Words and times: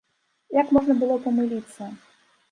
Як 0.61 0.71
можна 0.77 0.95
было 1.01 1.17
памыліцца? 1.25 1.91